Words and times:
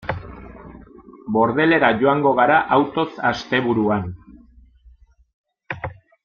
Bordelera 1.35 1.91
joango 1.99 2.31
gara 2.39 2.57
autoz 2.79 3.05
asteburuan. 3.33 4.09